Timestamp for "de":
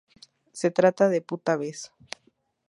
1.09-1.21